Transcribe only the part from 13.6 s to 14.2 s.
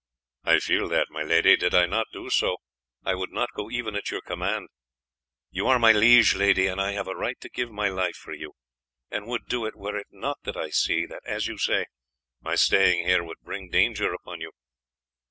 danger